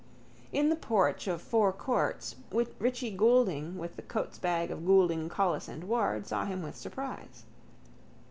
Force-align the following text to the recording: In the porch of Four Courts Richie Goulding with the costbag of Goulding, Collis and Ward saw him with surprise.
In 0.51 0.69
the 0.69 0.75
porch 0.75 1.27
of 1.27 1.43
Four 1.43 1.71
Courts 1.71 2.35
Richie 2.79 3.11
Goulding 3.15 3.77
with 3.77 3.97
the 3.97 4.01
costbag 4.01 4.71
of 4.71 4.83
Goulding, 4.83 5.29
Collis 5.29 5.67
and 5.67 5.83
Ward 5.83 6.25
saw 6.25 6.43
him 6.43 6.63
with 6.63 6.75
surprise. 6.75 7.45